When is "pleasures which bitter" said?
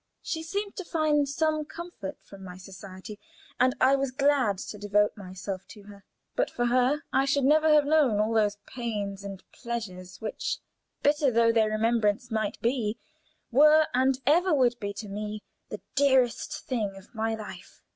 9.51-11.29